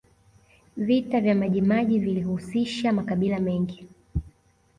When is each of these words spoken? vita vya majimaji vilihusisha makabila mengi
vita 0.77 1.21
vya 1.21 1.35
majimaji 1.35 1.99
vilihusisha 1.99 2.93
makabila 2.93 3.39
mengi 3.39 3.87